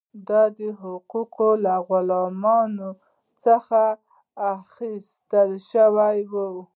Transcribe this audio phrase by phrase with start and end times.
[0.27, 0.43] دا
[0.81, 2.89] حقوق له غلامانو
[3.43, 3.81] څخه
[4.53, 6.49] اخیستل شوي وو.